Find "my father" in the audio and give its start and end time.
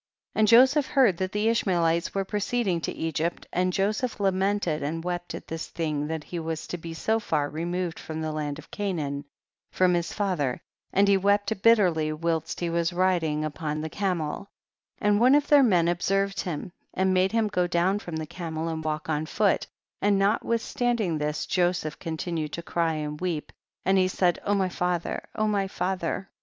24.55-25.25, 25.37-26.27